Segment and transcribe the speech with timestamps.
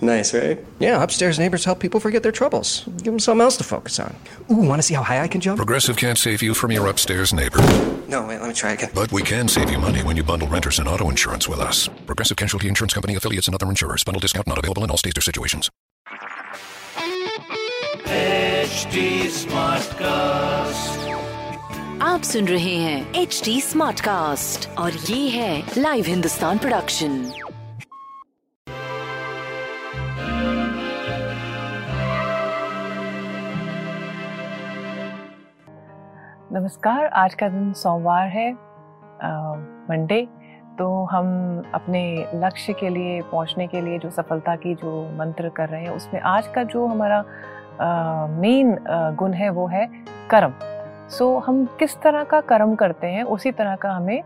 [0.00, 0.58] Nice, right?
[0.80, 2.84] Yeah, upstairs neighbors help people forget their troubles.
[2.98, 4.14] Give them something else to focus on.
[4.50, 5.56] Ooh, want to see how high I can jump?
[5.56, 7.58] Progressive can't save you from your upstairs neighbor,
[8.08, 8.90] No, wait, let me try again.
[8.94, 11.88] but we can save you money when you bundle renters and auto insurance with us.
[12.06, 14.04] Progressive Casualty Insurance Company affiliates and other insurers.
[14.04, 15.70] Bundle discount not available in all states or situations.
[18.06, 21.00] HD Smartcast.
[22.02, 27.14] आप सुन रहे हैं H D smart cast और ये है live Hindustan production
[36.59, 38.51] नमस्कार आज का दिन सोमवार है
[39.89, 40.21] मंडे
[40.79, 41.27] तो हम
[41.73, 42.01] अपने
[42.35, 46.19] लक्ष्य के लिए पहुँचने के लिए जो सफलता की जो मंत्र कर रहे हैं उसमें
[46.21, 47.23] आज का जो हमारा
[48.41, 48.75] मेन
[49.19, 49.87] गुण है वो है
[50.29, 50.53] कर्म।
[51.09, 54.21] सो so, हम किस तरह का कर्म करते हैं उसी तरह का हमें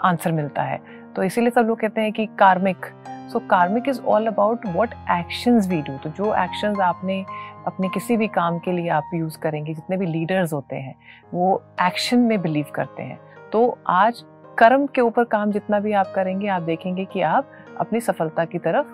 [0.00, 0.80] आंसर मिलता है।
[1.16, 2.86] तो इसीलिए सब लोग कहते हैं कि karmic
[3.32, 7.24] so karmic is all about what actions we do तो जो एक्शंस आपने
[7.66, 10.94] अपने किसी भी काम के लिए आप यूज़ करेंगे, जितने भी लीडर्स होते हैं,
[11.34, 13.18] वो एक्शन में बिलीव करते हैं।
[13.52, 14.22] तो आज
[14.58, 17.50] कर्म के ऊपर काम जितना भी आप करेंगे, आप देखेंगे कि आप
[17.80, 18.86] अपनी सफलता की तरफ़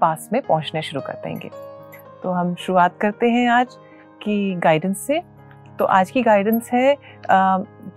[0.00, 1.50] पास में पहुँचने शुरू कर देंगे।
[2.22, 3.76] तो हम शुरुआत करते हैं आज
[4.22, 5.22] की गाइडेंस से।
[5.78, 6.96] तो आज की गाइडेंस है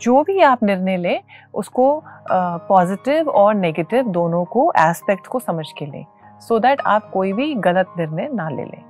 [0.02, 1.22] जो भी आप निर्णय लें,
[1.54, 6.06] उसको पॉजिटिव और नेगेटिव दोनों को एस्पेक्ट को समझ के लें
[6.40, 8.84] सो so दैट आप कोई भी गलत निर्णय ना ले लें।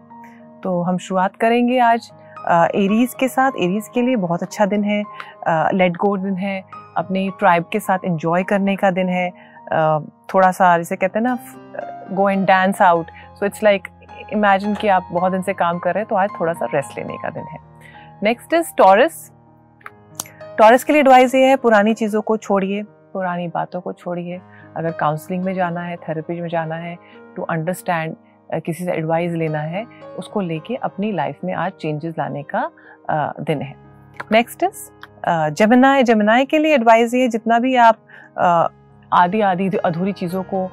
[0.63, 2.11] तो हम शुरुआत करेंगे आज
[2.75, 5.03] एरीज के साथ। एरीज के लिए बहुत अच्छा दिन है।
[5.73, 6.61] लेट गो दिन है।
[6.97, 9.29] अपने ट्राइब के साथ एंजॉय करने का दिन है।
[10.33, 11.37] थोड़ा सा जैसे कहते हैं ना
[12.11, 13.87] go and dance out so it's like
[14.33, 16.97] imagine कि आप बहुत दिन से काम कर रहे हैं तो आज थोड़ा सा रेस्ट
[16.97, 17.59] लेने का दिन है।
[18.23, 19.31] नेक्स्ट इज़ टॉरस
[20.57, 22.81] टॉरस के लिए एडवाइस ये है, पुरानी चीज़ों को छोड़िए,
[23.13, 24.39] पुरानी बातों को छोड़िए।
[24.77, 26.97] अगर काउंसलिंग में जाना है थेरेपी में जाना है
[27.35, 28.15] टू अंडरस्टैंड
[28.49, 29.85] किसी से एडवाइस लेना है,
[30.19, 32.69] उसको लेके अपनी लाइफ में आज चेंजेस लाने का
[33.41, 33.73] दिन है।
[34.31, 34.89] नेक्स्ट इज़
[35.53, 37.97] जमनाए जमनाए के लिए एडवाइस ये, जितना भी आप
[39.11, 40.67] आधी आधी अधूरी चीज़ों को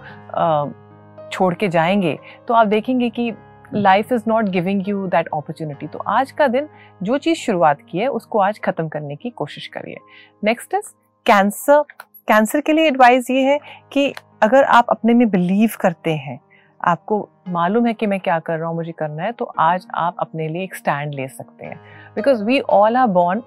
[1.32, 3.32] छोड़ के जाएँगे तो आप देखेंगे कि
[3.74, 6.68] life is not giving you that opportunity तो आज का दिन,
[7.02, 9.96] जो चीज़ शुरुआत की है, उसको आज खत्म करने की कोशिश करिए।
[10.44, 10.92] नेक्स्ट इज़
[11.26, 11.82] कैंसर
[12.28, 13.58] कैंसर के लिए एडवाइस ये है
[13.92, 14.12] कि
[14.42, 16.38] अगर आप अपने में बिलीव करते हैं
[16.80, 20.16] आपको मालूम है कि मैं क्या कर रहा हूँ, मुझे करना है तो आज आप
[20.18, 21.80] अपने लिए एक स्टैंड ले सकते हैं।
[22.14, 23.42] Because we all are born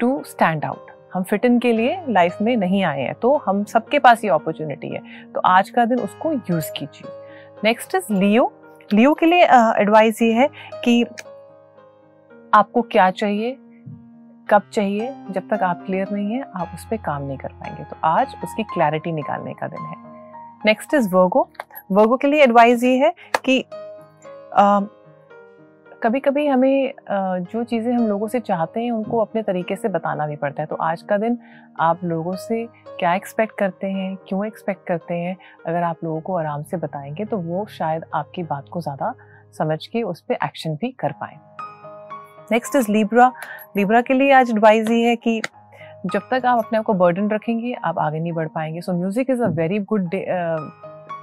[0.00, 3.64] to stand out हम फिट इन के लिए लाइफ में नहीं आए हैं तो हम
[3.64, 5.00] सबके पास ये अपॉर्चुनिटी है।
[5.32, 7.10] तो आज का दिन उसको यूज़ कीजिए।
[7.64, 8.52] नेक्स्ट इज़ लियो
[8.90, 9.44] लियो के लिए
[9.80, 10.48] एडवाइस ये है
[10.84, 11.04] कि
[12.52, 13.56] आपको क्या चाहिए,
[14.48, 17.84] कब चाहिए, जब तक आप क्लियर नहीं है, आप उस पर काम नहीं कर पाएँगे।
[17.84, 20.15] तो आज उसकी क्लैरिटी निकालने का दिन है।
[20.64, 21.48] नेक्स्ट इज़ वर्गो
[21.92, 23.60] वर्गो के लिए एडवाइस ये है कि
[24.54, 24.80] आ,
[26.02, 30.26] कभी कभी हमें जो चीज़ें हम लोगों से चाहते हैं उनको अपने तरीके से बताना
[30.26, 31.38] भी पड़ता है। तो आज का दिन
[31.80, 32.64] आप लोगों से
[32.98, 37.24] क्या एक्सपेक्ट करते हैं क्यों एक्सपेक्ट करते हैं अगर आप लोगों को आराम से बताएँगे
[37.24, 39.12] तो वो शायद आपकी बात को ज़्यादा
[39.58, 41.38] समझ के उस पर एक्शन भी कर पाए।
[42.52, 43.32] नेक्स्ट इज़ लीब्रा
[43.76, 45.40] लीब्रा के लिए आज एडवाइज़ ये है कि
[46.04, 49.30] जब तक आप अपने आप को बर्डन रखेंगे आप आगे नहीं बढ़ पाएँगे। So music
[49.30, 50.10] is a very good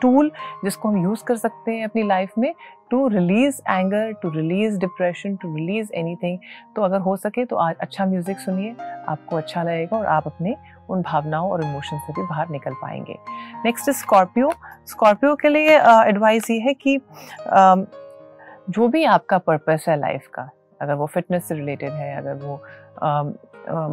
[0.01, 0.31] tool
[0.63, 2.53] जिसको हम यूज़ कर सकते हैं अपनी लाइफ में
[2.91, 6.37] to release anger to release depression to release anything
[6.75, 8.75] तो अगर हो सके तो आज अच्छा म्यूज़िक सुनिए
[9.07, 10.55] आपको अच्छा लगेगा और आप अपने
[10.89, 13.17] उन भावनाओं और इमोशन से भी बाहर निकल पाएँगे।
[13.65, 14.51] नेक्स्ट स्कॉर्पियो
[14.87, 17.85] स्कॉर्पियो के लिए एडवाइस uh, ये है कि uh,
[18.69, 20.49] जो भी आपका पर्पस है लाइफ का
[20.83, 22.61] अगर वो फिटनेस से रिलेटेड है अगर वो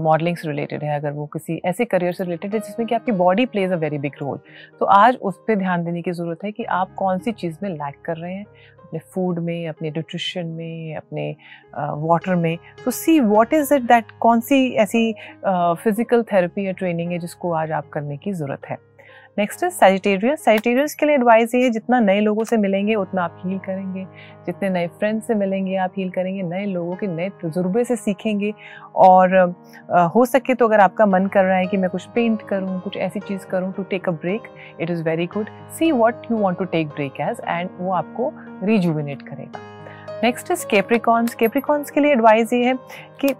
[0.02, 3.12] मॉडलिंग से रिलेटेड है अगर वो किसी ऐसे करियर से रिलेटेड है जिसमें कि आपकी
[3.12, 4.38] body plays a very big role
[4.80, 7.70] तो आज उस पर ध्यान देने की ज़रूरत है कि आप कौन सी चीज़ में
[7.70, 8.44] लैक कर रहे हैं?
[8.84, 11.30] अपने फ़ूड में अपने न्यूट्रिशन में अपने
[11.74, 12.58] वाटर uh, में.
[12.84, 15.12] तो see what is it that कौन सी ऐसी
[15.46, 18.89] फ़िज़िकल थेरेपी या ट्रेनिंग है जिसको आज आप करने की ज़रूरत है.
[19.40, 23.22] नेक्स्ट है सेजिटेरियस सेजिटेरियस के लिए एडवाइस ये है जितना नए लोगों से मिलेंगे उतना
[23.24, 24.04] आप हील करेंगे।
[24.46, 28.52] जितने नए फ्रेंड्स से मिलेंगे आप हील करेंगे नए लोगों के नए तजुर्बे से सीखेंगे।
[28.96, 32.42] और आ, हो सके तो अगर आपका मन कर रहा है कि मैं कुछ पेंट
[32.48, 34.48] करूँ कुछ ऐसी चीज़ करूँ to take a break
[34.80, 35.48] it is very good
[35.78, 38.32] see what you want to take break as and वो आपको
[38.64, 42.74] रिजुविनेट करेगा। नेक्स्ट इज़ केप्रिकॉन्स केप्रिकॉन्स के लिए एडवाइस ये है
[43.20, 43.34] कि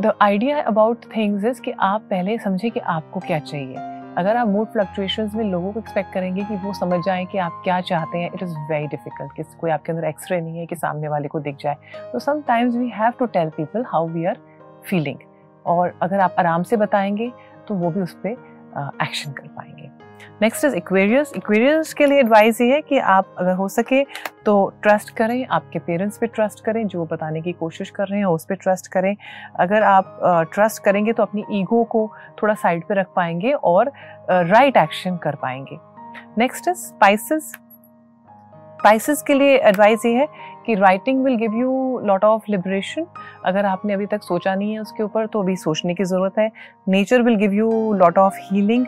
[0.00, 4.48] the idea about things is कि आप पहले समझे कि आपको क्या चाहिए। अगर आप
[4.48, 8.18] मूड फ्लक्चुएशंस में लोगों को एक्सपेक्ट करेंगे कि वो समझ जाएँ कि आप क्या चाहते
[8.18, 11.28] हैं इट इज़ वेरी डिफ़िकल्ट कि कोई आपके अंदर एक्सरे नहीं है कि सामने वाले
[11.28, 11.76] को दिख जाए।
[12.12, 14.38] तो sometimes we have to tell people how we are
[14.84, 15.18] feeling
[15.66, 17.32] और अगर आप आराम से बताएँगे
[17.68, 18.36] तो वो भी उस पर
[19.02, 19.90] एक्शन कर पाएँगे।
[20.42, 24.02] नेक्स्ट इज़ इक्वेरियस इक्वेरियस के लिए एडवाइस ये है कि आप अगर हो सके
[24.44, 28.26] तो ट्रस्ट करें, आपके पेरेंट्स पे ट्रस्ट करें, जो बताने की कोशिश कर रहे हैं
[28.26, 29.16] उस पर ट्रस्ट करें।
[29.60, 30.18] अगर आप
[30.54, 32.10] ट्रस्ट करेंगे तो अपनी ईगो को
[32.42, 33.92] थोड़ा साइड पे रख पाएँगे और
[34.30, 35.78] राइट एक्शन कर पाएँगे।
[36.38, 37.52] नेक्स्ट इज़ स्पाइसेस
[38.78, 40.26] स्पाइसेस के लिए एडवाइस ये है
[40.66, 43.06] कि writing will give you lot of liberation
[43.46, 46.50] अगर आपने अभी तक सोचा नहीं है उसके ऊपर तो अभी सोचने की ज़रूरत है।
[46.88, 48.86] Nature will give you lot of healing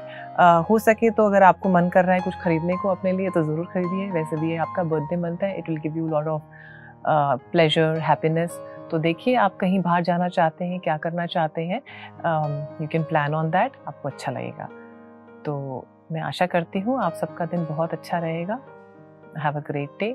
[0.71, 3.43] हो सके तो अगर आपको मन कर रहा है कुछ खरीदने को अपने लिए तो
[3.43, 6.43] ज़रूर खरीदिए। वैसे भी आपका बर्थडे मंथ है it will give you lot of
[7.53, 8.61] pleasure happiness
[8.91, 11.81] तो देखिए, आप कहीं बाहर जाना चाहते हैं, क्या करना चाहते हैं
[12.81, 14.69] you can plan on that आपको अच्छा लगेगा।
[15.45, 18.59] तो मैं आशा करती हूँ आप सबका दिन बहुत अच्छा रहेगा।
[19.39, 20.15] Have a great day